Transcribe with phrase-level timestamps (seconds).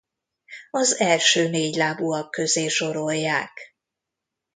[0.71, 3.51] Az első négylábúak közé sorolják.